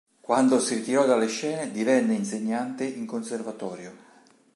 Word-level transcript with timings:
Quando 0.19 0.59
si 0.59 0.77
ritirò 0.77 1.05
dalle 1.05 1.27
scene 1.27 1.69
divenne 1.69 2.15
insegnante 2.15 2.83
in 2.85 3.05
Conservatorio. 3.05 3.93